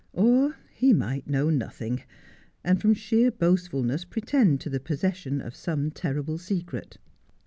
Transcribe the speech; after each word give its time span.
Or 0.13 0.57
he 0.73 0.93
might 0.93 1.27
know 1.29 1.51
nothing, 1.51 2.01
and 2.63 2.81
from 2.81 2.95
sheer 2.95 3.29
boastfulness 3.29 4.03
pretend 4.03 4.59
to 4.61 4.69
the 4.71 4.79
possession 4.79 5.39
of 5.41 5.55
some 5.55 5.91
terrible 5.91 6.39
secret. 6.39 6.97